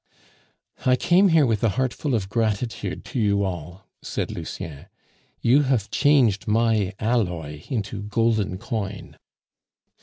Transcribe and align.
"I 0.83 0.95
came 0.95 1.27
here 1.27 1.45
with 1.45 1.63
a 1.63 1.69
heart 1.77 1.93
full 1.93 2.15
of 2.15 2.27
gratitude 2.27 3.05
to 3.05 3.19
you 3.19 3.43
all," 3.43 3.85
said 4.01 4.31
Lucien. 4.31 4.87
"You 5.41 5.61
have 5.61 5.91
changed 5.91 6.47
my 6.47 6.95
alloy 6.99 7.61
into 7.69 8.01
golden 8.01 8.57
coin." 8.57 9.17